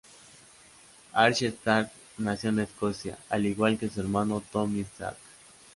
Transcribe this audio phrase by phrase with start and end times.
[1.13, 5.17] Archie Stark nació en Escocia, al igual que su hermano Tommy Stark.